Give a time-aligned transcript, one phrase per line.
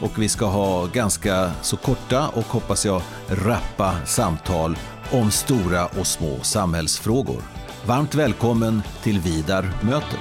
[0.00, 4.76] och vi ska ha ganska så korta och hoppas jag rappa samtal
[5.12, 7.42] om stora och små samhällsfrågor.
[7.86, 10.18] Varmt välkommen till Vidar möter.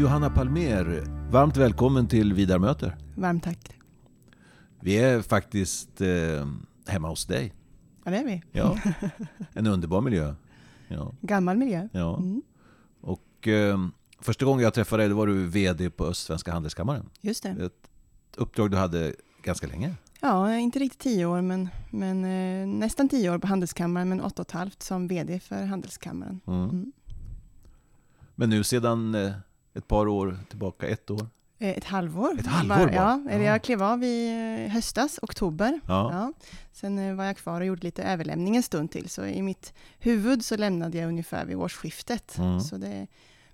[0.00, 2.96] Johanna Palmer, varmt välkommen till Vidar möter.
[3.16, 3.76] Varmt tack.
[4.80, 6.46] Vi är faktiskt eh,
[6.86, 7.52] hemma hos dig.
[8.04, 8.42] Ja, det är vi.
[8.52, 8.76] Ja,
[9.52, 10.34] en underbar miljö.
[10.88, 11.12] Ja.
[11.20, 11.88] Gammal miljö.
[11.92, 12.16] Ja.
[12.16, 12.42] Mm.
[13.40, 13.78] Och eh,
[14.20, 17.10] första gången jag träffade dig då var du VD på Östsvenska Handelskammaren.
[17.20, 17.48] Just det.
[17.48, 17.88] Ett
[18.36, 19.94] uppdrag du hade ganska länge.
[20.20, 24.42] Ja, inte riktigt tio år, men, men eh, nästan tio år på Handelskammaren, men åtta
[24.42, 26.40] och ett halvt som VD för Handelskammaren.
[26.46, 26.62] Mm.
[26.62, 26.92] Mm.
[28.34, 29.32] Men nu sedan eh,
[29.74, 31.26] ett par år tillbaka, ett år?
[31.58, 32.38] Eh, ett halvår.
[32.40, 32.94] Ett halvår bara?
[32.94, 34.28] Ja, eller jag klev av i
[34.66, 35.80] eh, höstas, oktober.
[35.86, 36.12] Ja.
[36.12, 36.32] Ja.
[36.72, 39.72] Sen eh, var jag kvar och gjorde lite överlämning en stund till, så i mitt
[39.98, 42.38] huvud så lämnade jag ungefär vid årsskiftet.
[42.38, 42.60] Mm.
[42.60, 43.06] Så det,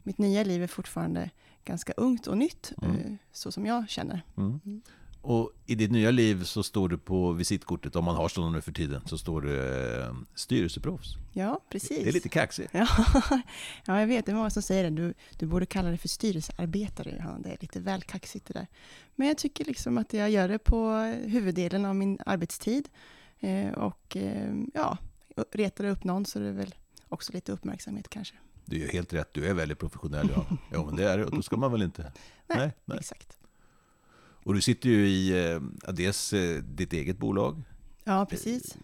[0.07, 1.31] mitt nya liv är fortfarande
[1.65, 3.19] ganska ungt och nytt, Mm.
[3.33, 4.23] så som jag känner.
[4.37, 4.61] Mm.
[4.67, 4.83] Mm.
[5.21, 8.61] Och i ditt nya liv så står det på visitkortet, om man har sådana nu
[8.61, 11.15] för tiden, så står det eh, styrelseproffs.
[11.33, 12.03] Ja, precis.
[12.05, 12.71] Det är lite kaxigt.
[12.75, 12.87] Ja,
[13.87, 14.27] ja, jag vet.
[14.27, 14.91] Det är många som säger det.
[14.91, 17.39] Du, du borde kalla det för styrelsearbetare, Johanna.
[17.39, 18.67] Det är lite väl kaxigt det där.
[19.15, 20.91] Men jag tycker liksom att jag gör det på
[21.27, 22.89] huvuddelen av min arbetstid.
[23.41, 24.99] Eh, och eh, ja,
[25.53, 26.75] retar det upp någon så är det väl
[27.09, 28.35] också lite uppmärksamhet kanske.
[28.67, 30.29] Du är helt rätt, du är väldigt professionell.
[30.35, 32.13] Ja, ja men det är det, och då ska man väl inte...
[32.47, 32.99] Nej, nej.
[32.99, 33.39] exakt.
[34.45, 35.61] Och du sitter ju i eh,
[35.93, 37.63] dels eh, ditt eget bolag,
[38.05, 38.77] Ja, precis.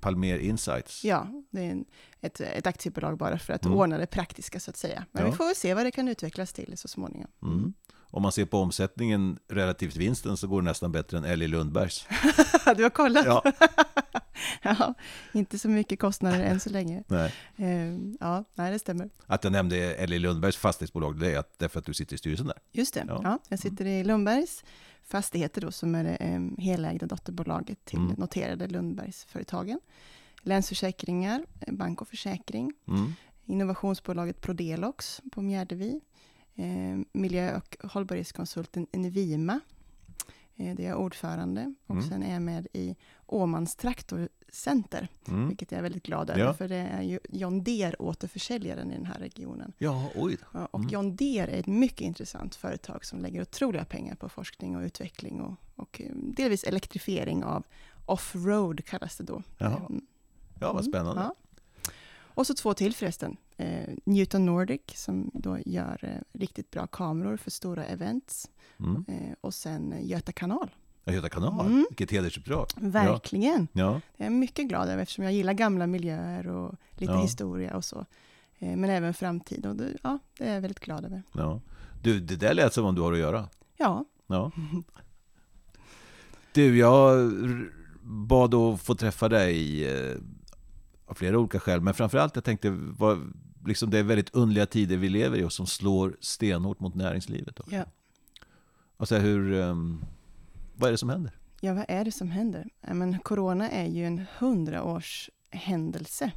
[0.00, 1.04] Palmer Insights.
[1.04, 1.84] Ja, det är en,
[2.20, 3.78] ett, ett aktiebolag bara för att Mm.
[3.78, 5.04] ordna det praktiska så att säga.
[5.12, 5.30] Men Ja.
[5.30, 7.30] vi får väl se vad det kan utvecklas till så småningom.
[7.42, 7.74] Mm.
[8.10, 12.06] Om man ser på omsättningen relativt vinsten så går det nästan bättre än Ellie Lundbergs.
[12.76, 13.26] du har kollat?
[13.26, 13.42] Ja,
[14.78, 14.94] ja,
[15.32, 17.02] inte så mycket kostnader än så länge.
[17.06, 17.32] nej.
[17.56, 19.10] Eh, ja, nej, det stämmer.
[19.26, 22.46] Att jag nämnde Ellie Lundbergs fastighetsbolag, det är att, därför att du sitter i styrelsen
[22.46, 22.58] där.
[22.72, 23.04] Just det.
[23.08, 23.20] Ja.
[23.24, 23.38] Ja.
[23.48, 24.64] jag sitter i Lundbergs
[25.04, 28.14] Fastigheter då, som är det eh, helägda dotterbolaget till Mm.
[28.18, 29.80] noterade Lundbergsföretagen.
[30.42, 33.12] Länsförsäkringar, bank och försäkring, Mm.
[33.46, 36.00] innovationsbolaget Prodelox på Mjärdevi,
[36.54, 39.60] eh, miljö och hållbarhetskonsulten Envima,
[40.56, 41.74] där jag är ordförande.
[41.86, 42.08] Och Mm.
[42.08, 42.96] sen är jag med i
[43.26, 45.48] Åmans traktorcenter, Mm.
[45.48, 46.54] vilket jag är väldigt glad över, Ja.
[46.54, 49.72] för det är ju John Deere återförsäljaren i den här regionen.
[49.78, 50.36] Ja, oj.
[50.54, 50.90] Ja, och Mm.
[50.92, 55.40] John Deere är ett mycket intressant företag som lägger otroliga pengar på forskning och utveckling
[55.40, 57.64] och, och eh, delvis elektrifiering av
[58.06, 59.42] off-road kallas det då.
[59.58, 59.76] Jaha.
[59.88, 60.06] Mm,
[60.60, 61.22] Ja, vad mm, spännande.
[61.22, 61.34] ja.
[62.36, 63.36] Och så två till förresten.
[63.56, 68.50] Eh, Newton Nordic som då gör eh, riktigt bra kameror för stora events.
[68.80, 69.04] Mm.
[69.08, 70.70] Eh, och sen eh, Göta kanal.
[71.04, 71.86] Ja, Göta kanal, Mm.
[71.90, 72.66] vilket hedersuppdrag.
[72.76, 73.68] Verkligen.
[73.72, 74.00] Ja.
[74.16, 77.22] Är jag mycket glad över eftersom jag gillar gamla miljöer och lite Ja.
[77.22, 78.06] historia och så.
[78.58, 81.22] Eh, men även framtid och det, ja, det är jag väldigt glad över.
[81.32, 81.60] ja.
[82.02, 83.48] Du, det där lät som om du har att göra.
[83.76, 84.50] Ja, Ja.
[86.52, 87.30] Du, jag
[88.02, 90.16] bad att få träffa dig eh,
[91.06, 93.32] av flera olika skäl, men framförallt jag tänkte, vad,
[93.66, 97.60] liksom det är väldigt underliga tider vi lever i och som slår stenhårt mot näringslivet.
[97.60, 97.74] Också.
[97.74, 97.84] Ja.
[98.96, 100.04] Alltså hur, ehm,
[100.74, 101.32] vad är det som händer?
[101.60, 102.68] Ja, vad är det som händer?
[102.80, 106.32] Men corona är ju en hundraårs händelse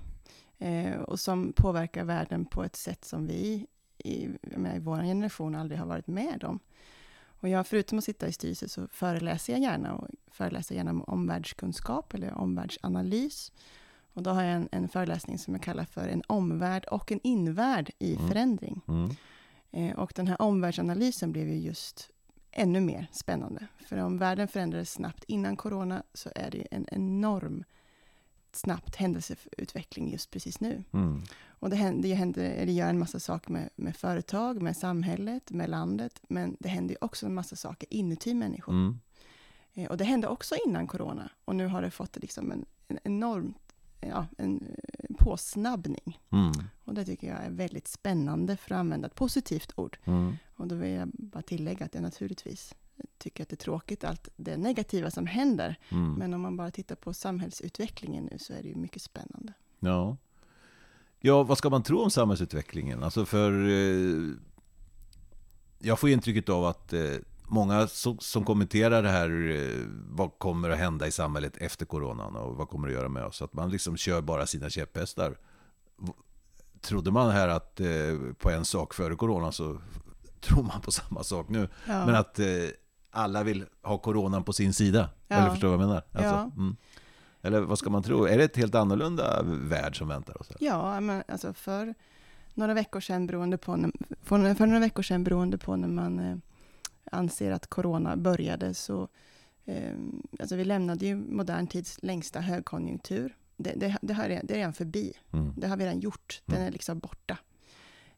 [0.57, 5.55] eh, och som påverkar världen på ett sätt som vi i, menar, i vår generation
[5.55, 6.59] aldrig har varit med om.
[7.41, 11.03] Och jag, förutom att sitta i styrelse så föreläser jag gärna och föreläser gärna om
[11.03, 13.51] omvärldskunskap eller omvärldsanalys.
[14.19, 17.19] Och då har jag en, en föreläsning som jag kallar för en omvärld och en
[17.23, 18.27] invärld i Mm.
[18.27, 18.81] förändring.
[18.87, 19.09] Mm.
[19.71, 22.09] Eh, och den här omvärldsanalysen blev ju just
[22.51, 23.67] ännu mer spännande.
[23.87, 27.63] För om världen förändrades snabbt innan corona så är det en enorm
[28.51, 30.83] snabbt händelseutveckling just precis nu.
[30.93, 31.23] Mm.
[31.47, 35.51] Och det, händer, det, händer, eller gör en massa saker med, med företag, med samhället,
[35.51, 38.73] med landet, men det händer ju också en massa saker inuti människor.
[38.73, 38.99] Mm.
[39.73, 42.99] Eh, och det hände också innan corona, och nu har det fått liksom en, en
[43.03, 43.53] enorm
[43.99, 46.19] ja, en, eh, påsnabbning.
[46.29, 46.51] Mm.
[46.83, 49.97] Och det tycker jag är väldigt spännande, för att använda ett positivt ord.
[50.05, 50.37] Mm.
[50.55, 52.75] Och då vill jag bara tillägga att jag naturligtvis
[53.17, 55.75] tycker att det är tråkigt, allt det negativa som händer.
[55.89, 56.13] Mm.
[56.13, 59.53] Men om man bara tittar på samhällsutvecklingen nu så är det ju mycket spännande.
[59.79, 60.17] Ja.
[61.19, 63.03] ja, vad ska man tro om samhällsutvecklingen?
[63.03, 64.33] Alltså för eh,
[65.79, 67.15] jag får intrycket av att eh,
[67.49, 72.35] många som, som, kommenterar det här, eh, vad kommer att hända i samhället efter coronan
[72.35, 73.41] och vad kommer det att göra med oss?
[73.41, 75.37] Att man liksom kör bara sina käpphästar.
[76.81, 77.87] Trodde man här att eh,
[78.37, 79.81] på en sak före coronan så
[80.41, 81.69] tror man på samma sak nu.
[81.87, 82.05] Ja.
[82.05, 82.45] Men att eh,
[83.11, 85.09] alla vill ha coronan på sin sida.
[85.27, 85.35] Ja.
[85.35, 86.03] Eller förstår du vad jag menar?
[86.11, 86.51] Alltså, ja.
[86.57, 86.75] mm.
[87.41, 88.25] Eller vad ska man tro?
[88.25, 90.51] Är det ett helt annorlunda värld som väntar oss?
[90.59, 91.93] Ja, men alltså för
[92.53, 93.91] några veckor sedan, beroende på,
[94.23, 96.41] för några veckor sedan, beroende på när man
[97.11, 99.07] anser att corona började, så
[99.65, 99.93] eh,
[100.39, 103.35] alltså vi lämnade ju modern tids längsta högkonjunktur.
[103.57, 105.13] Det, det, det, har, det är redan förbi.
[105.33, 105.53] Mm.
[105.57, 106.41] Det har vi redan gjort.
[106.45, 106.67] Den mm.
[106.67, 107.37] är liksom borta.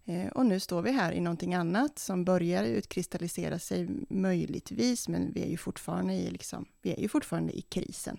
[0.06, 5.34] Eh, och nu står vi här i någonting annat som börjar utkristallisera sig möjligtvis, men
[5.34, 8.18] vi är ju fortfarande i, liksom, vi är ju fortfarande i krisen.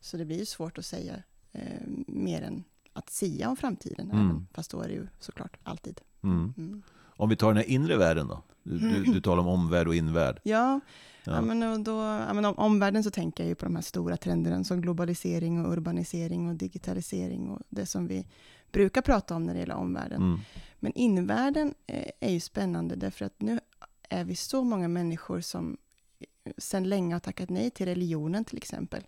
[0.00, 1.22] Så det blir ju svårt att säga
[1.52, 4.24] eh, mer än att sia om framtiden, mm.
[4.24, 6.00] även, fast då är det ju såklart alltid.
[6.22, 6.54] Mm.
[6.56, 6.82] Mm.
[7.16, 8.42] Om vi tar den här inre världen då?
[8.62, 10.40] Du, du, du talar om omvärld och invärld.
[10.42, 10.80] Ja,
[11.24, 11.32] ja.
[11.32, 14.16] ja men då, ja, men om omvärlden så tänker jag ju på de här stora
[14.16, 18.26] trenderna som globalisering och urbanisering och digitalisering och det som vi
[18.72, 20.22] brukar prata om när det gäller omvärlden.
[20.22, 20.40] Mm.
[20.80, 23.60] Men invärlden eh, är ju spännande därför att nu
[24.08, 25.76] är vi så många människor som
[26.20, 29.02] eh, sedan länge har tackat nej till religionen till exempel.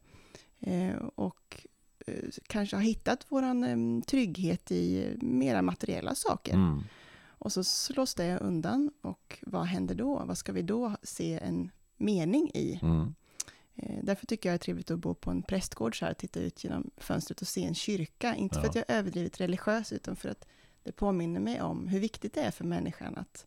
[0.61, 1.67] Eh, och
[2.47, 6.55] kanske har hittat vår trygghet i mera materiella saker.
[6.55, 6.83] Mm.
[7.39, 10.23] Och så slås det undan och vad händer då?
[10.25, 12.79] Vad ska vi då se en mening i?
[12.83, 13.15] Mm.
[13.75, 16.41] Eh, därför tycker jag det är trevligt att bo på en prästgård så här, titta
[16.41, 18.35] ut genom fönstret och se en kyrka.
[18.35, 18.61] Inte ja.
[18.61, 20.47] för att jag är överdrivet religiös, utan för att
[20.83, 23.47] det påminner mig om hur viktigt det är för människan att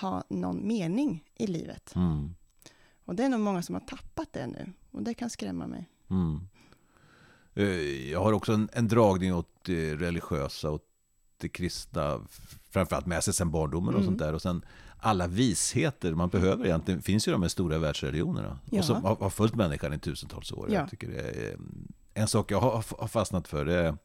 [0.00, 1.94] ha någon mening i livet.
[1.94, 2.34] Mm.
[3.04, 5.88] Och det är nog många som har tappat det nu, och det kan skrämma mig.
[6.10, 6.40] Mm.
[7.54, 10.87] Eh, jag har också en, en dragning åt det religiösa, åt
[11.38, 12.20] det kristna,
[12.70, 14.06] framförallt med sig sen barndomen och mm.
[14.06, 14.34] sånt där.
[14.34, 14.64] Och sen
[14.98, 18.58] alla visheter man behöver egentligen finns ju de här stora världsreligionerna.
[18.70, 18.78] Ja.
[18.78, 20.68] Och som har, har följt människan i tusentals år.
[20.70, 20.80] Ja.
[20.80, 21.56] Jag tycker är,
[22.14, 23.96] en sak jag har, har fastnat för det är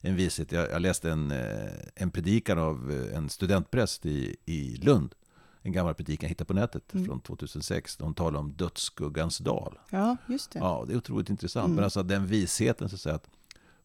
[0.00, 0.52] en vishet.
[0.52, 5.14] Jag, jag läste en, eh, en predikan av eh, en studentpräst i, i Lund.
[5.62, 7.06] En gammal predikan jag hittade på nätet mm.
[7.06, 7.98] från 2006.
[8.00, 9.78] Hon talar om dödsskuggans dal.
[9.90, 10.58] Ja, just det.
[10.58, 11.66] Ja, det är otroligt intressant.
[11.66, 11.76] Mm.
[11.76, 13.30] Men alltså den visheten, så att säga, att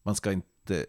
[0.04, 0.86] man ska inte...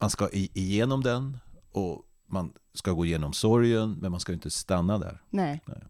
[0.00, 1.38] Man ska igenom den
[1.72, 5.22] och man ska gå igenom sorgen, men man ska inte stanna där.
[5.30, 5.60] Nej.
[5.66, 5.82] Nej.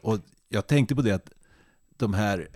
[0.00, 0.18] Och
[0.48, 1.30] jag tänkte på det att
[1.96, 2.48] de här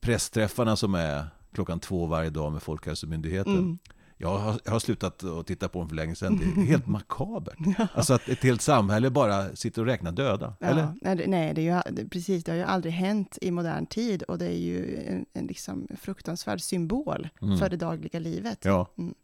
[0.00, 3.58] pressträffarna som är klockan två varje dag med Folkhälsomyndigheten.
[3.58, 3.78] Mm.
[4.16, 6.36] Jag har, jag har slutat att titta på dem för länge sedan.
[6.38, 7.58] Det är helt makabert.
[7.78, 7.86] ja.
[7.94, 10.54] Alltså att ett helt samhälle bara sitter och räknar döda.
[10.60, 11.26] Ja, eller?
[11.26, 12.44] Nej, det är ju, precis.
[12.44, 14.22] Det har ju aldrig hänt i modern tid.
[14.22, 17.58] Och det är ju en, en liksom fruktansvärd symbol mm.
[17.58, 18.64] för det dagliga livet.
[18.64, 18.86] Ja.
[18.98, 19.14] Mm.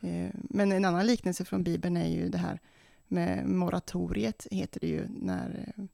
[0.00, 2.60] Eh, men en annan liknelse från Bibeln är ju det här
[3.08, 5.84] med moratoriet, heter det ju, när eh,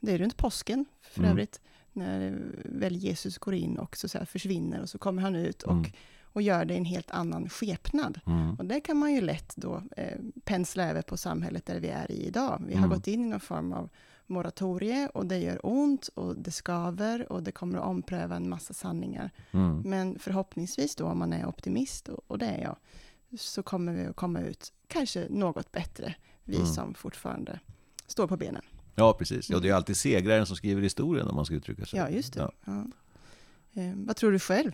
[0.00, 1.30] det är runt påsken för mm.
[1.30, 1.60] övrigt,
[1.92, 2.34] när eh,
[2.64, 5.90] väl Jesus går in och så, så försvinner och så kommer han ut och, mm.
[6.22, 8.20] och gör det i en helt annan skepnad.
[8.26, 8.54] Mm.
[8.54, 12.10] Och det kan man ju lätt då eh, pensla över på samhället där vi är
[12.10, 12.62] i idag.
[12.66, 12.90] Vi har mm.
[12.90, 13.88] gått in i någon form av
[14.26, 18.74] moratorie och det gör ont och det skaver och det kommer att ompröva en massa
[18.74, 19.30] sanningar.
[19.50, 19.80] Mm.
[19.84, 22.76] Men förhoppningsvis då, om man är optimist, och, och det är jag,
[23.36, 26.14] så kommer vi att komma ut kanske något bättre,
[26.44, 26.66] vi mm.
[26.66, 27.60] som fortfarande
[28.06, 28.62] står på benen.
[28.94, 29.50] Ja, precis.
[29.50, 31.98] Ja, det är alltid segraren som skriver historien om man ska uttrycka sig.
[31.98, 32.40] Ja, just det.
[32.40, 32.52] Ja.
[32.64, 32.86] Ja.
[33.82, 34.72] Eh, vad tror du själv?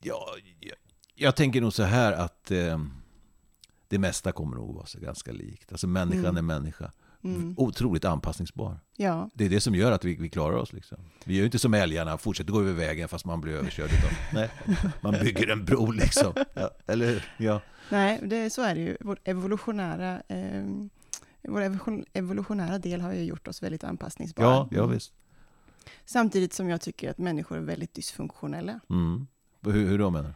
[0.00, 0.76] Ja, jag,
[1.14, 2.84] jag tänker nog så här att eh,
[3.88, 5.72] det mesta kommer nog vara så ganska likt.
[5.72, 6.36] Alltså människan mm.
[6.36, 6.92] är människa.
[7.24, 7.54] Mm.
[7.56, 8.80] Otroligt anpassningsbar.
[8.96, 9.30] Ja.
[9.34, 10.72] Det är det som gör att vi, vi klarar oss.
[10.72, 10.98] Liksom.
[11.24, 13.90] Vi gör ju inte som älgarna, fortsätter gå över vägen fast man blir överkörd.
[13.90, 14.50] Utan, nej,
[15.00, 16.32] man bygger en bro liksom.
[16.54, 17.60] Ja, eller Ja.
[17.90, 18.96] Nej, det, så är det ju.
[19.00, 20.64] Vår evolutionära, eh,
[21.42, 21.60] vår
[22.12, 24.46] evolutionära del har ju gjort oss väldigt anpassningsbara.
[24.46, 25.12] Ja, ja visst.
[26.04, 28.80] Samtidigt som jag tycker att människor är väldigt dysfunktionella.
[28.90, 29.26] Mm.
[29.62, 30.34] Hur, hur då menar du?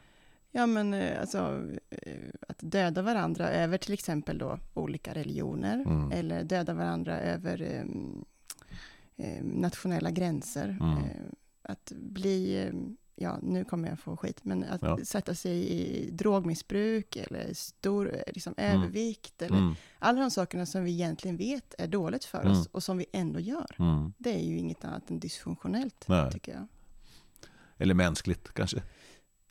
[0.52, 6.12] Ja, men eh, alltså eh, att döda varandra över till exempel då olika religioner, mm.
[6.12, 8.24] eller döda varandra över um,
[9.42, 10.76] nationella gränser.
[10.80, 10.98] Mm.
[11.62, 12.70] Att bli,
[13.14, 14.98] ja nu kommer jag få skit, men att ja.
[15.04, 18.76] sätta sig i drogmissbruk eller stor liksom, mm.
[18.76, 19.74] övervikt, eller mm.
[19.98, 22.68] alla de sakerna som vi egentligen vet är dåligt för oss mm.
[22.72, 23.76] och som vi ändå gör.
[23.78, 24.12] Mm.
[24.18, 26.32] Det är ju inget annat än dysfunktionellt, Nej.
[26.32, 26.66] tycker jag.
[27.78, 28.82] Eller mänskligt kanske?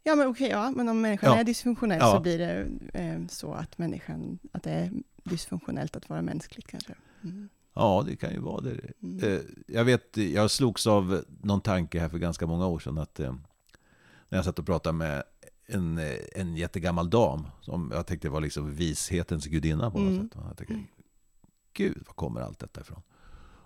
[0.10, 1.39] Ja, men okej, ja, men om människan ja.
[1.39, 2.13] är dysfunktionell ja.
[2.13, 4.92] så blir det eh, så att människan, att det är
[5.24, 6.94] dysfunktionellt att vara mänskligt kanske.
[7.24, 7.50] Mm.
[7.74, 8.80] Ja, det kan ju vara det.
[9.04, 9.34] Mm.
[9.34, 13.20] Eh, jag vet, jag slogs av någon tanke här för ganska många år sedan att
[13.20, 13.36] eh,
[14.30, 15.24] när jag satt och pratade med
[15.66, 20.30] en, eh, en jättegammal dam som jag tänkte var liksom vishetens gudinna på något mm.
[20.30, 20.38] sätt.
[20.48, 20.75] Jag tänkte,
[21.74, 23.01] Gud, var kommer allt detta ifrån?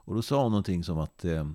[0.06, 1.50] Och då sa hon någonting som att eh,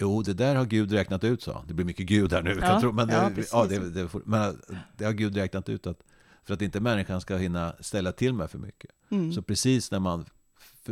[0.00, 2.58] Jo, det där har Gud räknat ut, sa Det blir mycket Gud här nu.
[2.62, 4.60] Ja, tro, men, ja, det, ja, det, det, men
[4.96, 6.02] det har Gud räknat ut att
[6.44, 8.90] för att inte människan ska hinna ställa till med för mycket.
[9.10, 9.32] Mm.
[9.32, 10.24] Så precis när man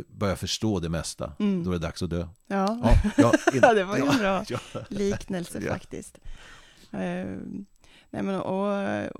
[0.07, 1.63] börjar förstå det mesta, Mm.
[1.63, 2.27] då är det dags att dö.
[2.47, 2.79] Ja.
[2.83, 4.43] Ja, ja, in- Ja, det var ju en bra
[4.89, 6.17] liknelse faktiskt.
[6.91, 7.25] Eh,
[8.09, 8.73] nej men, och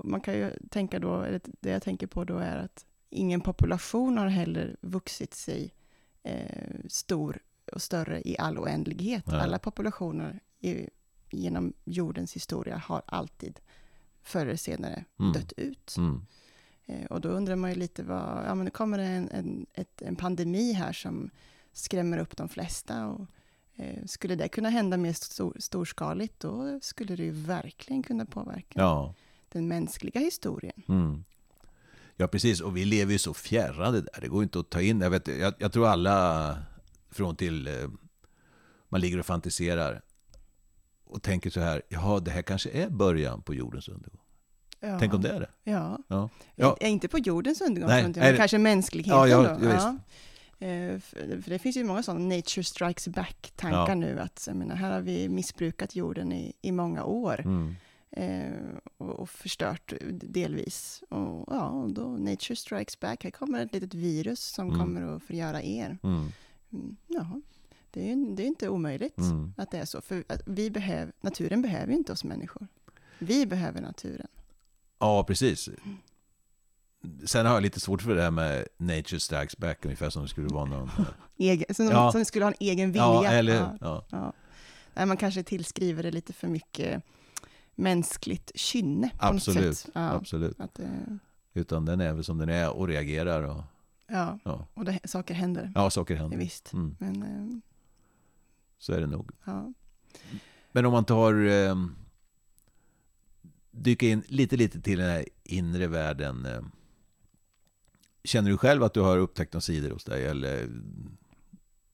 [0.04, 4.18] man kan ju tänka då, eller det jag tänker på då är att ingen population
[4.18, 5.72] har heller vuxit sig
[6.22, 6.34] eh,
[6.88, 7.38] stor
[7.72, 9.26] och större i all oändlighet.
[9.26, 9.40] Nej.
[9.40, 10.88] Alla populationer i,
[11.30, 13.60] genom jordens historia har alltid
[14.22, 15.32] förr eller senare Mm.
[15.32, 15.94] dött ut.
[15.98, 16.26] Mm.
[16.86, 20.02] Eh, Och då undrar man ju lite vad, ja men det kommer en, en, ett,
[20.02, 21.30] en pandemi här som
[21.72, 23.26] skrämmer upp de flesta och
[23.76, 28.80] eh, skulle det kunna hända mer stor, storskaligt då skulle det ju verkligen kunna påverka
[28.80, 29.14] Ja.
[29.48, 30.82] den mänskliga historien.
[30.88, 31.24] Mm.
[32.16, 32.60] Ja, precis.
[32.60, 34.20] Och vi lever ju så fjärrade där.
[34.20, 35.00] Det går inte att ta in.
[35.00, 36.58] Jag, vet, jag, jag tror alla
[37.10, 37.66] från till...
[37.66, 37.72] eh,
[38.88, 40.02] Man ligger och fantiserar
[41.04, 41.82] och tänker så här.
[41.88, 44.20] Jaha, det här kanske är början på jordens undergång.
[44.80, 44.98] Ja.
[44.98, 45.50] Tänk om det är det.
[45.64, 45.98] Ja.
[46.08, 46.28] Ja.
[46.56, 46.76] Ja.
[46.80, 46.86] Ja.
[46.88, 49.66] Inte på jordens undergång, Nej, inte, men kanske mänskligheten Ja, ja, då.
[49.68, 49.96] ja.
[50.66, 53.94] Eh, För, det finns ju många sådana nature strikes back-tankar Ja.
[53.94, 57.40] nu, att menar, här har vi missbrukat jorden i, i många år.
[57.40, 57.74] Mm.
[58.10, 58.52] eh,
[58.98, 61.02] och, och förstört delvis.
[61.08, 63.24] Och ja, och då nature strikes back.
[63.24, 64.80] Här kommer ett litet virus som Mm.
[64.80, 65.98] kommer att förgöra er.
[66.02, 66.28] Mm.
[66.72, 67.40] Mm, ja,
[67.90, 69.54] det är, ju- det är inte omöjligt Mm.
[69.56, 70.00] att det är så.
[70.00, 72.66] För vi behöver, naturen behöver ju inte oss människor.
[73.18, 74.26] Vi behöver naturen.
[74.98, 75.68] Ja, precis.
[77.24, 80.28] Sen har jag lite svårt för det här med nature strikes back, ungefär som det
[80.28, 80.90] skulle vara någon...
[81.36, 82.12] Egen, som, Ja.
[82.12, 83.02] som skulle ha en egen vilja.
[83.04, 84.32] Ja, eller Ja, ja.
[84.94, 87.02] Nej, man kanske tillskriver det lite för mycket
[87.74, 90.60] mänskligt kynne Absolut, absolut.
[90.60, 90.86] att, eh,
[91.54, 93.62] Utan den är väl som den är och reagerar och
[94.10, 95.72] ja, ja, och det, saker händer.
[95.74, 96.36] ja saker händer.
[96.38, 96.72] visst.
[96.72, 96.96] Mm.
[96.98, 97.58] Men eh,
[98.78, 99.30] Så är det nog.
[99.44, 99.72] ja.
[100.72, 101.34] Men om man tar...
[101.46, 101.74] Eh,
[103.70, 106.46] dyka in lite, lite till den här inre världen.
[106.46, 106.60] Eh,
[108.24, 110.26] känner du själv att du har upptäckt några sidor hos dig?
[110.26, 110.68] Eller,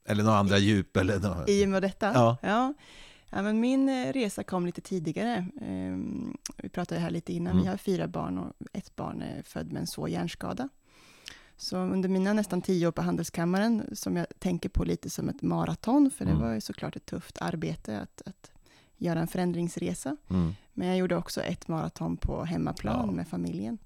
[0.05, 0.97] eller några andra djup?
[0.97, 2.13] Eller några, I och med detta?
[2.15, 2.37] Ja.
[2.43, 2.75] ja.
[3.31, 5.47] Ja, men min eh, resa kom lite tidigare.
[5.61, 7.53] Ehm, vi pratade här lite innan.
[7.53, 7.63] Mm.
[7.63, 10.69] Vi har fyra barn och ett barn är född med en svår hjärnskada.
[11.57, 15.43] Så under mina nästan tio år på Handelskammaren, som jag tänker på lite som ett
[15.43, 16.43] maraton, för det Mm.
[16.43, 18.51] var ju såklart ett tufft arbete att, att
[18.97, 20.17] göra en förändringsresa.
[20.31, 20.55] Mm.
[20.75, 23.13] Men jag gjorde också ett maraton på hemmaplan Ja.
[23.13, 23.79] med familjen.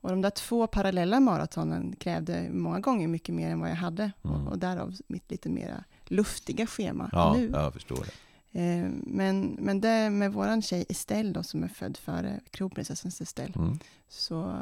[0.00, 4.12] Och de där två parallella maratonen krävde många gånger mycket mer än vad jag hade.
[4.24, 4.36] Mm.
[4.46, 7.50] Och, och därav mitt lite mera luftiga schema Ja, nu.
[7.52, 8.12] jag förstår det.
[8.60, 13.52] Eh, men, men det med våran tjej Estelle då, som är född före kronprinsessans Estelle,
[13.56, 13.78] Mm.
[14.08, 14.56] så eh,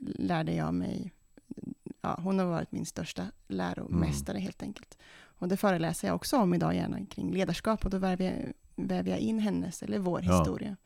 [0.00, 1.12] lärde jag mig,
[2.06, 4.98] ja, hon har varit min största läromästare helt enkelt.
[5.38, 8.52] Och det föreläser jag också om idag gärna kring ledarskap och då väver jag,
[8.86, 10.38] väver jag in hennes, eller vår Ja.
[10.38, 10.76] historia.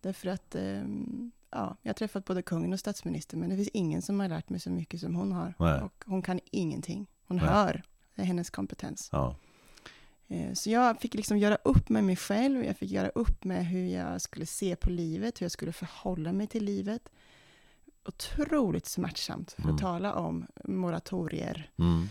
[0.00, 4.02] Därför att, ehm, ja, jag har träffat både kungen och statsministern, men det finns ingen
[4.02, 5.54] som har lärt mig så mycket som hon har.
[5.58, 5.80] Nej.
[5.82, 7.06] Och hon kan ingenting.
[7.28, 7.46] Hon Nej.
[7.46, 7.82] hör,
[8.14, 9.08] hennes kompetens.
[9.12, 9.36] Ja.
[10.28, 13.66] Eh, Så jag fick liksom göra upp med mig själv, jag fick göra upp med
[13.66, 17.08] hur jag skulle se på livet, hur jag skulle förhålla mig till livet.
[18.08, 19.74] Otroligt smärtsamt för Mm.
[19.74, 21.70] att tala om moratorier.
[21.78, 22.02] Mm.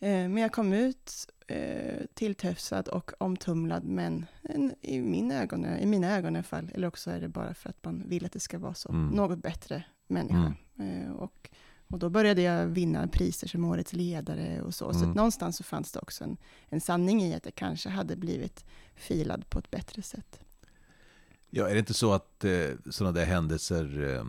[0.00, 5.86] Eh, Men jag kom ut eh, tilltufsad och omtumlad, men en- i, min ögon, i
[5.86, 8.32] mina ögon i alla fall, eller också är det bara för att man vill att
[8.32, 9.08] det ska vara så, Mm.
[9.16, 10.54] något bättre människa.
[10.78, 11.50] Eh, Och,
[11.88, 15.10] och då började jag vinna priser som årets ledare och så, så Mm.
[15.10, 16.36] någonstans så fanns det också en,
[16.68, 18.64] en sanning i att jag kanske hade blivit
[18.94, 20.40] filad på ett bättre sätt.
[21.50, 24.24] Ja, är det inte så att eh, sådana där händelser eh,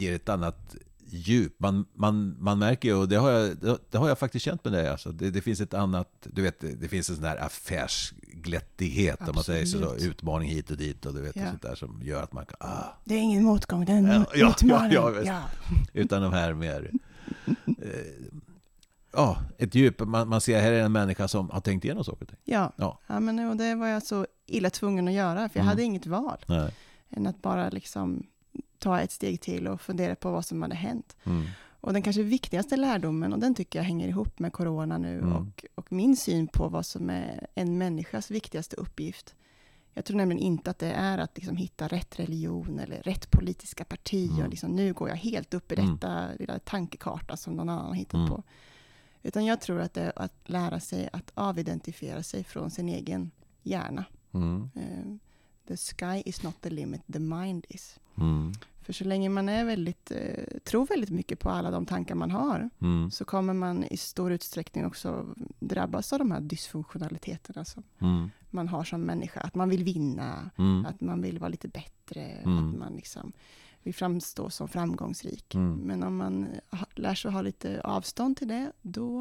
[0.00, 0.76] ger ett annat
[1.08, 1.60] djup?
[1.60, 3.56] Man, man, man märker ju, och det har jag,
[3.90, 6.60] det, har jag faktiskt känt med dig, alltså, det, det finns ett annat, du vet,
[6.80, 10.02] det, finns en sån här affärsglättighet, om man säger så, Absolut.
[10.04, 11.46] utmaning hit och dit och du vet, Ja.
[11.50, 14.06] sånt där som gör att man kan, ah, Det är ingen motgång, det är en
[14.06, 14.92] Ja, ja, utmaning.
[14.92, 15.42] ja, ja.
[15.92, 16.90] utan de här mer,
[17.66, 18.26] eh,
[19.12, 22.22] ja, ett djup, man, man ser här är en människa som har tänkt igenom saker
[22.22, 22.38] och ting.
[22.44, 22.72] Ja.
[22.76, 23.00] Ja.
[23.06, 23.20] Ja.
[23.20, 25.66] men och det var jag så illa tvungen att göra, för jag Mm.
[25.66, 26.74] hade inget val Nej.
[27.10, 28.26] än att bara liksom
[28.78, 31.16] ta ett steg till och fundera på vad som hade hänt.
[31.24, 31.44] Mm.
[31.80, 35.32] Och den kanske viktigaste lärdomen, och den tycker jag hänger ihop med corona nu, Mm.
[35.36, 39.34] och, och min syn på vad som är en människas viktigaste uppgift.
[39.94, 43.84] Jag tror nämligen inte att det är att liksom hitta rätt religion eller rätt politiska
[43.84, 44.42] parti, Mm.
[44.44, 45.94] och liksom, nu går jag helt upp i Mm.
[45.94, 48.28] detta lilla tankekarta som någon annan har hittat Mm.
[48.28, 48.42] på.
[49.22, 53.30] Utan jag tror att det är att lära sig att avidentifiera sig från sin egen
[53.62, 54.04] hjärna.
[54.34, 54.70] Mm.
[55.68, 57.98] The sky is not the limit, the mind is.
[58.18, 58.52] Mm.
[58.82, 62.30] För så länge man är väldigt, eh, tror väldigt mycket på alla de tankar man
[62.30, 63.10] har, Mm.
[63.10, 68.30] så kommer man i stor utsträckning också drabbas av de här dysfunktionaliteterna som Mm.
[68.50, 69.40] man har som människa.
[69.40, 70.86] Att man vill vinna, Mm.
[70.86, 72.58] att man vill vara lite bättre, Mm.
[72.58, 73.32] att man liksom
[73.82, 75.54] vill framstå som framgångsrik.
[75.54, 75.74] Mm.
[75.76, 76.48] Men om man
[76.94, 79.20] lär sig att ha lite avstånd till det, då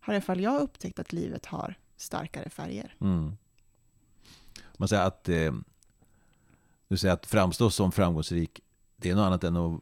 [0.00, 2.94] har i alla fall jag upptäckt att livet har starkare färger.
[3.00, 3.36] Mm.
[4.78, 5.52] Man säger att, eh,
[6.88, 8.60] du säger att framstå som framgångsrik,
[8.96, 9.80] det är något annat än att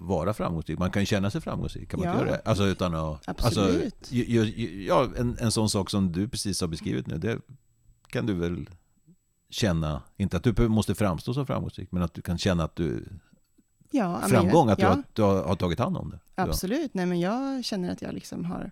[0.00, 0.78] vara framgångsrik.
[0.78, 2.12] Man kan ju känna sig framgångsrik, kan man Ja.
[2.14, 2.42] inte göra det?
[2.44, 3.28] Alltså utan att...
[3.28, 3.84] Absolut.
[3.94, 7.38] Alltså, ju- ju- ja, en, en sån sak som du precis har beskrivit nu, det
[8.06, 8.70] kan du väl
[9.50, 13.04] känna, inte att du måste framstå som framgångsrik, men att du kan känna att du,
[13.90, 16.18] Ja, framgång, att du, ja, har, du har, har tagit hand om det.
[16.34, 16.94] absolut.
[16.94, 18.70] Nej, men jag känner att jag liksom har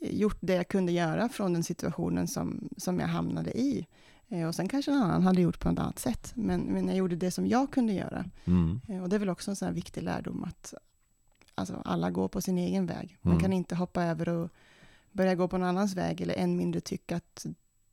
[0.00, 3.86] gjort det jag kunde göra från den situationen som, som jag hamnade i.
[4.32, 6.32] Eh, Och sen kanske någon annan hade gjort på ett annat sätt.
[6.34, 8.24] Men, men jag gjorde det som jag kunde göra.
[8.44, 8.80] Mm.
[8.88, 10.74] Eh, Och det är väl också en sån här viktig lärdom att
[11.54, 13.18] alltså, alla går på sin egen väg.
[13.22, 13.42] Man Mm.
[13.42, 14.50] kan inte hoppa över och
[15.12, 17.46] börja gå på någon annans väg eller än mindre tycka, att,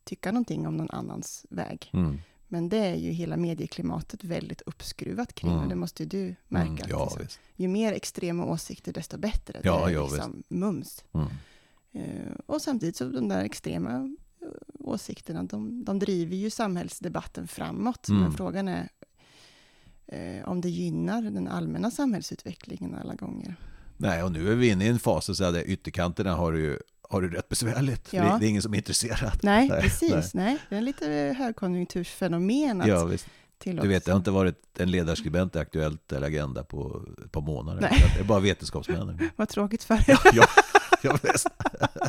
[0.03, 1.89] tycka någonting om någon annans väg.
[1.93, 2.17] Mm.
[2.48, 5.63] Men det är ju hela medieklimatet väldigt uppskruvat kring Mm.
[5.63, 6.67] och det måste ju du märka.
[6.69, 6.74] Mm.
[6.84, 7.39] att Ja, liksom, visst.
[7.55, 9.62] ju mer extrema åsikter desto bättre.
[9.63, 11.03] Ja, det är ja, liksom mums.
[11.13, 11.27] Mm.
[11.91, 14.15] Eh, och samtidigt så de där extrema
[14.79, 18.08] åsikterna, de, de driver ju samhällsdebatten framåt.
[18.08, 18.22] Mm.
[18.22, 18.89] Men frågan är
[20.08, 23.55] eh, om det gynnar den allmänna samhällsutvecklingen alla gånger.
[23.98, 26.79] Nej, och nu är vi inne i en fas så där ytterkanterna har ju
[27.10, 28.13] har det rätt besvärligt.
[28.13, 28.38] Ja.
[28.39, 29.39] Det, är ingen som är intresserad.
[29.43, 30.34] Nej, Nej, precis.
[30.34, 30.58] Nej.
[30.69, 33.27] Det är lite högkonjunktursfenomen Ja, visst.
[33.63, 37.41] Du vet, det har inte varit en ledarskribent i Aktuellt eller Agenda på ett par
[37.41, 37.81] månader.
[37.81, 38.12] Nej.
[38.15, 39.29] Det är bara vetenskapsmännen.
[39.36, 40.03] Vad tråkigt för er.
[40.08, 40.48] Ja, ja,
[41.03, 41.48] ja visst.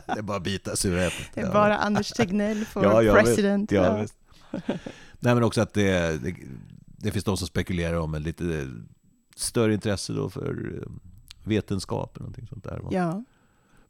[0.07, 1.27] Det är bara att bita surätet.
[1.35, 3.25] Det är bara Anders Tegnell för Ja, ja, visst.
[3.25, 3.73] president.
[3.73, 3.97] Ja, Ja.
[4.03, 4.15] visst.
[5.23, 6.35] Nej, men också att det, det,
[6.87, 8.69] det finns de som spekulerar om ett lite
[9.37, 10.91] större intresse då för eh,
[11.45, 12.83] vetenskap eller någonting sånt där.
[12.91, 13.25] ja.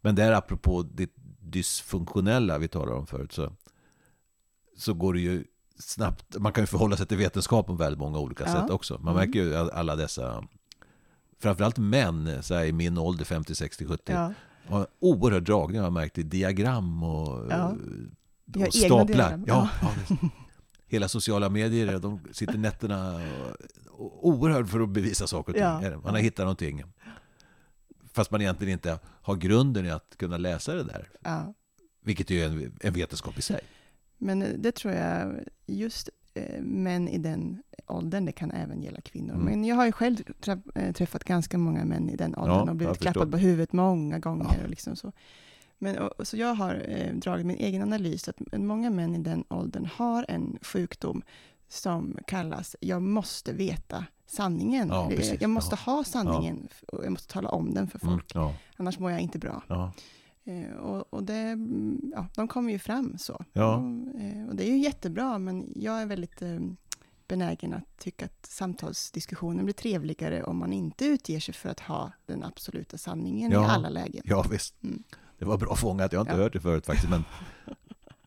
[0.01, 3.53] Men där apropå det dysfunktionella vi talade om förut så,
[4.77, 5.45] så går det ju
[5.79, 6.37] snabbt.
[6.39, 8.53] Man kan ju förhålla sig till vetenskap på väldigt många olika Ja.
[8.53, 8.95] sätt också.
[9.01, 9.27] Man Mm.
[9.27, 10.45] märker ju alla dessa,
[11.41, 14.33] framförallt män så här, i min ålder, 50, 60, 70, ja.
[14.71, 17.57] Har en oerhörd dragning har jag märkt i diagram och, Ja.
[17.57, 19.07] Har och egna staplar.
[19.07, 19.45] diagram.
[19.47, 19.95] Ja, ja.
[20.87, 23.21] Hela sociala medier, de sitter nätterna
[23.91, 25.91] och, och oerhört för att bevisa saker och ting.
[25.93, 26.01] Ja.
[26.05, 26.83] Man har hittat någonting.
[28.13, 31.09] Fast man egentligen inte har grunden i att kunna läsa det där.
[32.05, 33.61] Vilket är en, en vetenskap i sig.
[34.19, 35.35] Men eh, det tror jag,
[35.67, 36.15] just eh,
[36.61, 39.35] män i den åldern, det kan även gälla kvinnor.
[39.35, 39.45] Mm.
[39.45, 40.17] Men jag har ju själv
[40.75, 43.73] eh, träffat ganska många män i den åldern Ja, och jag blivit klappad på huvudet
[43.73, 44.57] många gånger.
[44.59, 44.65] Ja.
[44.65, 45.13] Och liksom så.
[45.79, 49.45] Men, och, så jag har eh, dragit min egen analys, att många män i den
[49.49, 51.23] åldern har en sjukdom
[51.69, 54.89] som kallas jag måste veta sanningen.
[54.89, 55.41] Ja, Eller, precis.
[55.41, 58.35] jag måste ha sanningen och jag måste tala om den för folk.
[58.35, 59.63] Mm, Annars mår jag inte bra.
[60.45, 63.45] Eh, och, och det, mm, ja, de kommer ju fram så.
[63.53, 63.77] Ja.
[63.77, 66.59] Och, eh, och det är ju jättebra, men jag är väldigt eh,
[67.29, 72.13] benägen att tycka att samtalsdiskussionen blir trevligare om man inte utger sig för att ha
[72.27, 73.63] den absoluta sanningen Ja.
[73.65, 74.23] i alla lägen.
[74.25, 74.83] ja visst.
[74.83, 75.03] Mm.
[75.39, 76.13] Det var bra fångat.
[76.13, 76.43] Jag har inte Ja.
[76.43, 77.11] hört det förut faktiskt.
[77.11, 77.25] Men,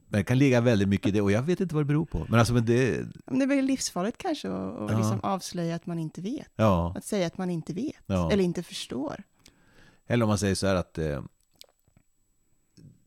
[0.07, 1.21] men det kan ligga väldigt mycket i det.
[1.21, 2.25] Och jag vet inte vad det beror på.
[2.29, 3.05] Men alltså, men det...
[3.25, 4.97] Men det är väl livsfarligt kanske att att Ja.
[4.97, 6.49] liksom avslöja att man inte vet.
[6.55, 6.93] Ja.
[6.97, 9.23] Att säga att man inte vet, eller inte förstår.
[10.07, 11.21] Eller om man säger så här att eh,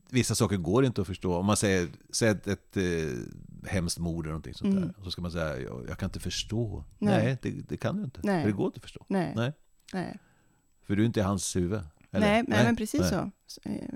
[0.09, 1.35] vissa saker går inte att förstå.
[1.35, 4.87] Om man säger, säger ett, ett eh, hemskt mord eller någonting sånt Mm.
[4.97, 5.03] där.
[5.03, 6.83] Så ska man säga, jag, jag kan inte förstå.
[6.99, 7.23] Nej.
[7.25, 8.19] Nej, det, det kan du inte.
[8.23, 8.41] Nej.
[8.43, 9.05] För det går inte att förstå.
[9.07, 9.53] Nej, Nej.
[9.93, 10.19] nej.
[10.85, 11.79] För du är inte i hans huvud.
[12.11, 12.27] eller?
[12.27, 13.31] Nej, nej, men precis så.
[13.47, 13.89] Så, eh,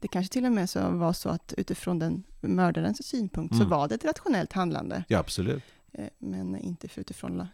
[0.00, 3.70] Det kanske till och med så var så att utifrån den mördarens synpunkt så Mm.
[3.70, 5.04] var det ett rationellt handlande.
[5.08, 5.62] Ja, absolut.
[5.92, 7.48] Eh, Men inte utifrån la-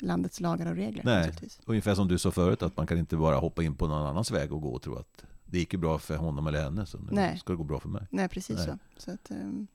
[0.00, 1.02] landets lagar och regler.
[1.04, 1.32] Nej.
[1.66, 4.30] Ungefär som du sa förut, att man kan inte bara hoppa in på någon annans
[4.30, 6.98] väg och gå och tro att det gick ju bra för honom eller henne, så
[6.98, 7.38] nu Nej.
[7.38, 8.06] ska det gå bra för mig.
[8.10, 8.66] Nej, precis Nej.
[8.66, 8.78] så.
[8.96, 9.66] så att, ehm,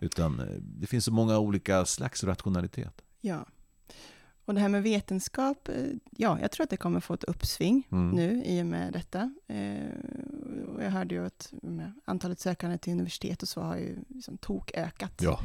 [0.00, 3.02] Utan eh, det finns så många olika slags rationalitet.
[3.20, 3.46] ja.
[4.44, 5.74] Och det här med vetenskap, eh,
[6.10, 8.10] ja, jag tror att det kommer få ett uppsving Mm.
[8.10, 9.34] nu i och med detta.
[9.46, 9.86] Eh,
[10.80, 11.52] jag hörde ju att
[12.04, 15.22] antalet sökande till universitet och så har ju liksom tokökat.
[15.22, 15.40] Ja.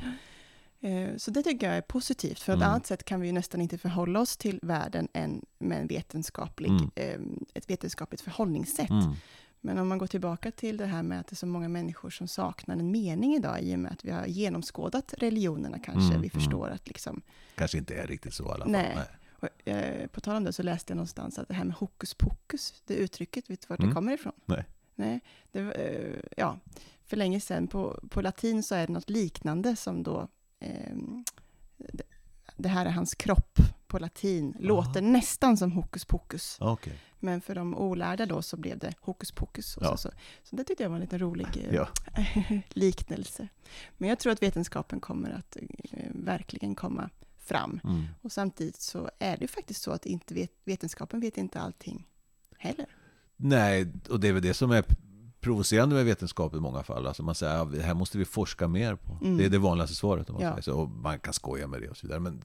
[0.80, 2.40] Eh, Så det tycker jag är positivt.
[2.40, 2.70] För ett Mm.
[2.70, 6.70] annat sätt kan vi ju nästan inte förhålla oss till världen än med en vetenskaplig,
[6.70, 6.90] Mm.
[6.96, 7.20] eh,
[7.54, 8.90] ett vetenskapligt förhållningssätt.
[9.66, 9.76] Mm.
[9.76, 12.10] Men om man går tillbaka till det här med att det är så många människor
[12.10, 16.10] som saknar en mening idag i och med att vi har genomskådat religionerna kanske.
[16.10, 17.22] Mm, vi förstår att liksom,
[17.56, 18.72] Kanske inte är riktigt så i alla fall.
[18.72, 18.98] Nej.
[19.40, 22.14] och, eh, på tal om det så läste jag någonstans att det här med hokus
[22.14, 23.90] pokus, det uttrycket, vet du vart Mm.
[23.90, 24.34] det kommer ifrån?
[24.46, 24.66] Nej.
[24.96, 25.20] Nej,
[25.52, 26.60] det, eh, ja,
[27.06, 30.28] för länge sedan på, på latin så är det något liknande som då,
[30.60, 31.24] ehm,
[31.78, 32.04] det,
[32.58, 33.60] det här är hans kropp
[33.96, 36.58] på latin låter nästan som hokus pokus.
[36.62, 36.94] Okej.
[37.20, 39.78] Men för de olärda då så blev det hokus pokus.
[39.78, 39.98] Och Ja.
[39.98, 40.10] så, så.
[40.44, 41.88] så det tyckte jag var en liten rolig eh, Ja.
[42.70, 43.48] liknelse.
[43.98, 45.58] Men jag tror att vetenskapen kommer att
[45.92, 47.80] eh, verkligen komma fram.
[47.84, 48.04] Mm.
[48.22, 52.08] Och samtidigt så är det ju faktiskt så att inte vet, vetenskapen vet inte allting
[52.58, 52.86] heller.
[53.36, 54.84] Nej, och det är väl det som är
[55.40, 57.08] provocerande med vetenskap i många fall.
[57.08, 59.18] Alltså man säger att det här måste vi forska mer på.
[59.22, 59.38] Mm.
[59.38, 60.30] Det är det vanligaste svaret.
[60.30, 60.50] Om man, Ja.
[60.52, 60.74] säger så.
[60.80, 62.20] Och man kan skoja med det och så vidare.
[62.20, 62.42] Men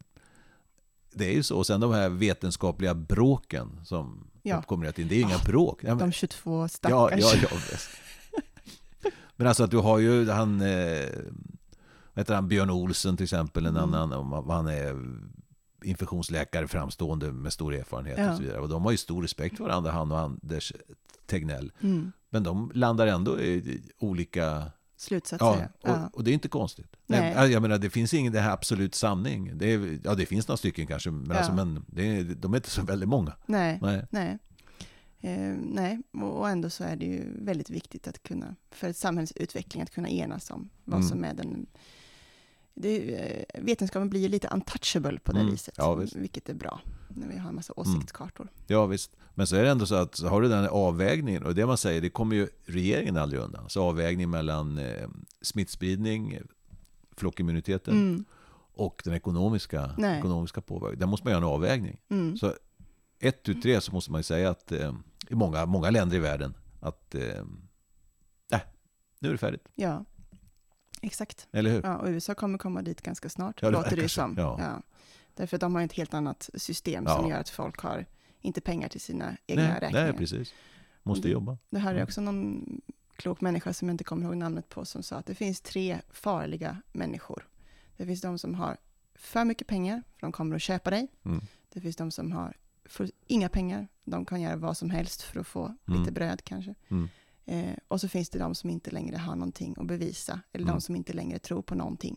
[1.13, 1.57] det är ju så.
[1.59, 4.59] Och sen de här vetenskapliga bråken som Ja.
[4.59, 5.09] uppkommer tiden.
[5.09, 5.81] Det är ju inga Ah, bråk.
[5.85, 7.21] Ja, men- De 22 Ja, stackars.
[7.21, 7.57] ja, ja.
[7.71, 7.91] visst.
[9.37, 11.09] Men alltså att du har ju han, eh,
[12.15, 13.95] vad heter han, Björn Olsen till exempel, en Mm.
[13.95, 14.97] annan, han är
[15.85, 18.31] infektionsläkare framstående med stor erfarenhet Ja.
[18.31, 18.61] och så vidare.
[18.61, 20.73] Och de har ju stor respekt för varandra, han och Anders
[21.27, 21.73] Tegnell.
[21.81, 22.13] Mm.
[22.31, 24.63] Men de landar ändå i olika...
[25.01, 25.47] Slutsatser.
[25.47, 26.97] Ja, Ja, och, och det är inte konstigt.
[27.07, 27.51] Nej.
[27.53, 29.59] Jag menar, det finns ingen det här absolut sanning.
[29.59, 31.37] Det är, ja, det finns några stycken kanske, men, Ja.
[31.37, 33.37] alltså, men det de är inte så väldigt många.
[33.47, 34.07] Nej, Nej.
[34.11, 34.39] nej.
[35.23, 38.97] Eh, nej, och och ändå så är det ju väldigt viktigt att kunna, för ett
[38.97, 41.09] samhällsutveckling, att kunna enas om vad Mm.
[41.09, 41.67] som är den...
[42.75, 46.17] Det, eh, vetenskapen blir ju lite untouchable på det Mm, viset, ja, visst.
[46.17, 46.81] vilket är bra,
[47.15, 48.49] när vi har en massa åsiktskartor.
[48.67, 51.43] Ja visst, men så är det ändå så att så har du den här avvägningen
[51.43, 53.69] och det man säger, det kommer ju regeringen aldrig undan.
[53.69, 55.09] Så avvägning mellan eh,
[55.43, 56.39] smittspridning,
[57.17, 58.25] flockimmuniteten Mm,
[58.73, 60.19] och den ekonomiska, Nej.
[60.19, 60.99] ekonomiska påverkan.
[60.99, 62.01] Där måste man göra en avvägning.
[62.09, 62.55] mm, Så
[63.19, 64.93] ett ut tre så måste man ju säga att eh,
[65.29, 67.23] i många, många länder i världen att eh,
[68.53, 68.61] äh,
[69.19, 69.69] nu är det färdigt.
[69.75, 70.05] ja,
[71.03, 71.49] exakt.
[71.53, 71.83] Eller hur?
[71.83, 74.35] Ja, och USA kommer komma dit ganska snart, Ja, det låter det som.
[74.39, 74.83] Ja.
[75.41, 77.31] Därför att de har ett helt annat system som Ja.
[77.31, 78.07] gör att folk har
[78.41, 80.05] inte pengar till sina egna Nej, räkningar.
[80.05, 80.55] nej, precis.
[81.03, 81.33] Måste Mm.
[81.33, 81.59] jobba.
[81.71, 82.05] Det här är Mm.
[82.05, 82.81] också någon
[83.17, 86.01] klok människa som jag inte kommer ihåg namnet på som sa att det finns tre
[86.11, 87.49] farliga människor.
[87.97, 88.77] Det finns de som har
[89.15, 91.09] för mycket pengar, för de kommer att köpa dig.
[91.25, 91.41] Mm.
[91.73, 95.41] Det finns de som har för inga pengar, de kan göra vad som helst för
[95.41, 96.01] att få Mm.
[96.01, 96.75] lite bröd kanske.
[96.89, 97.09] Mm.
[97.47, 100.75] Eh, och så finns det de som inte längre har någonting att bevisa, eller Mm.
[100.75, 102.17] de som inte längre tror på någonting.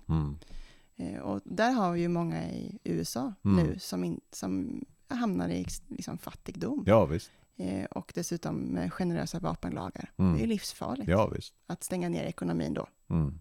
[0.97, 1.15] Mm.
[1.15, 3.65] Eh, och där har vi ju många i USA Mm.
[3.65, 6.84] nu som, in, som hamnar i liksom, fattigdom.
[6.88, 7.32] Ja visst.
[7.58, 10.12] Eh, och dessutom med generösa vapenlagar.
[10.17, 10.34] Mm.
[10.34, 11.53] Det är ju livsfarligt Ja visst.
[11.67, 12.88] att stänga ner ekonomin då.
[13.10, 13.39] Mm.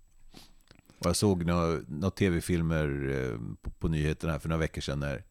[0.99, 5.25] Och jag såg några, några tv-filmer eh, på, på nyheterna för några veckor sedan när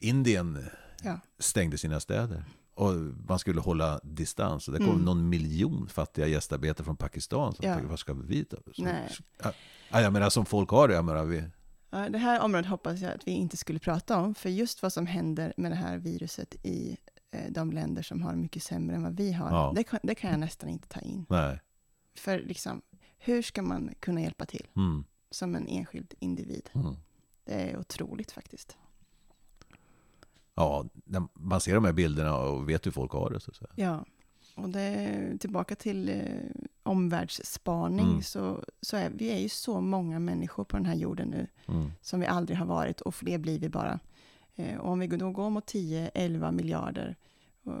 [0.00, 0.64] Indien
[1.02, 1.20] Ja.
[1.38, 2.44] stängde sina städer.
[2.74, 2.92] Och
[3.28, 4.66] man skulle hålla distans.
[4.66, 5.00] Det kom Mm.
[5.04, 7.54] någon miljon fattiga gästarbetare från Pakistan.
[7.54, 7.78] Som Ja.
[7.82, 8.44] vad ska vi?
[8.50, 9.10] Så, Nej.
[9.42, 9.52] Ja,
[9.90, 10.94] ja, jag menar som folk har det.
[10.94, 11.44] Jag menar, vi,
[11.92, 14.92] Ja, Det här området hoppas jag att vi inte skulle prata om, för just vad
[14.92, 16.96] som händer med det här viruset i
[17.30, 19.72] eh, de länder som har mycket sämre än vad vi har, Ja.
[19.76, 21.26] det, kan, det kan jag nästan inte ta in.
[21.28, 21.60] nej.
[22.18, 22.82] För liksom,
[23.18, 25.04] hur ska man kunna hjälpa till Mm.
[25.30, 26.70] som en enskild individ?
[26.74, 26.94] Mm.
[27.44, 28.76] Det är otroligt faktiskt.
[30.60, 30.84] Ja,
[31.34, 33.40] man ser de här bilderna och vet hur folk har det.
[33.40, 33.66] Så, så.
[33.74, 34.04] Ja,
[34.54, 36.24] och det, tillbaka till eh,
[36.82, 38.22] omvärldsspaning, Mm.
[38.22, 41.90] så, så är vi är ju så många människor på den här jorden nu, Mm.
[42.00, 44.00] som vi aldrig har varit, och fler blir vi bara.
[44.56, 47.16] Eh, och om vi då går mot 10-11 miljarder,
[47.64, 47.72] och,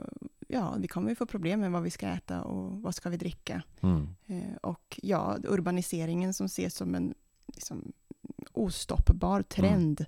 [0.48, 3.16] ja, vi kommer ju få problem med vad vi ska äta och vad ska vi
[3.16, 3.62] dricka.
[3.80, 4.08] Mm.
[4.26, 7.14] Eh, och ja, urbaniseringen som ses som en
[7.46, 7.92] liksom,
[8.52, 10.06] ostoppbar trend.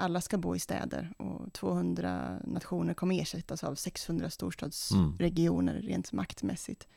[0.00, 6.88] Alla ska bo i städer och 200 nationer kommer ersättas av 600 storstadsregioner rent maktmässigt.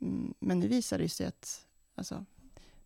[0.00, 2.24] Mm, men nu visar det sig att alltså,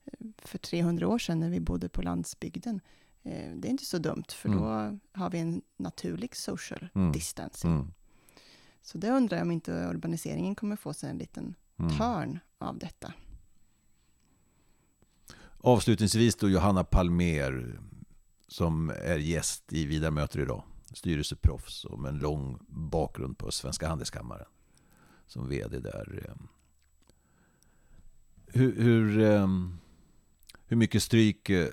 [0.05, 2.81] eh, för 300 år sedan när vi bodde på landsbygden,
[3.23, 4.61] eh, det är inte så dumt, för Mm.
[4.61, 7.13] då har vi en naturlig social Mm.
[7.13, 7.71] distancing.
[7.73, 7.93] Mm.
[8.83, 11.97] Så det undrar jag om inte urbaniseringen kommer få sig en liten Mm.
[11.99, 13.13] törn av detta.
[15.63, 17.81] Avslutningsvis då Johanna Palmer
[18.51, 20.63] som är gäst i Vidar möter idag.
[20.93, 24.47] Styrelseproffs och med en lång bakgrund på Svenska Handelskammaren.
[25.27, 26.25] Som vd där.
[26.25, 26.35] Eh.
[28.47, 29.49] Hur, hur, eh,
[30.67, 31.69] hur mycket stryk eh,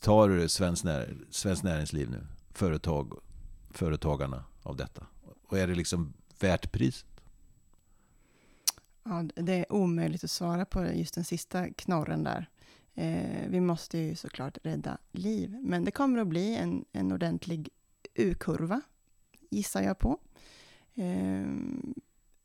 [0.00, 2.26] tar Svenskt när, svensk näringsliv nu?
[2.50, 3.20] Företag,
[3.70, 5.06] företagarna av detta?
[5.42, 7.20] Och är det liksom värt priset?
[9.02, 12.50] Ja, det är omöjligt att svara på just den sista knorren där.
[12.94, 17.68] Eh, vi måste ju såklart rädda liv, men det kommer att bli en, en ordentlig
[18.14, 18.80] U-kurva,
[19.50, 20.18] gissar jag på.
[20.94, 21.46] Eh,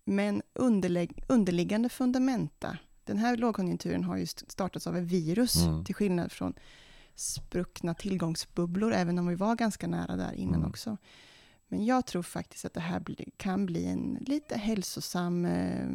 [0.05, 5.85] men underlägg, underliggande fundamenta, den här lågkonjunkturen har ju st- startats av ett virus, Mm.
[5.85, 6.53] till skillnad från
[7.15, 10.69] spruckna tillgångsbubblor, även om vi var ganska nära där innan Mm.
[10.69, 10.97] också.
[11.67, 13.03] Men jag tror faktiskt att det här
[13.38, 15.88] kan bli en lite hälsosam eh,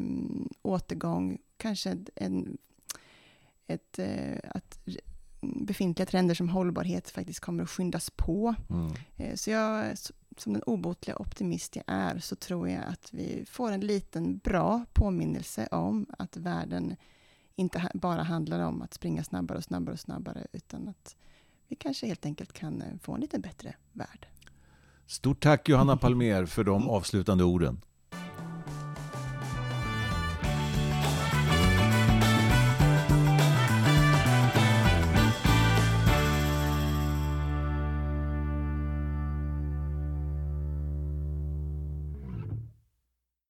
[0.62, 2.58] återgång, kanske en,
[3.66, 4.78] ett, eh, att
[5.40, 8.54] befintliga trender som hållbarhet faktiskt kommer att skyndas på.
[8.70, 8.92] Mm.
[9.16, 9.98] Eh, så jag,
[10.36, 14.84] som den obotliga optimist jag är, så tror jag att vi får en liten bra
[14.92, 16.96] påminnelse om att världen
[17.56, 21.16] inte bara handlar om att springa snabbare och snabbare och snabbare, utan att
[21.68, 24.26] vi kanske helt enkelt kan eh, få en lite bättre värld.
[25.06, 27.80] Stort tack Johanna Palmer för de avslutande orden.